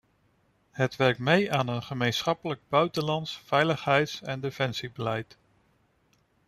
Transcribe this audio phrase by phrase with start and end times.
[0.71, 5.37] Het werkt mee aan een gemeenschappelijk buitenlands, veiligheids- en defensiebeleid.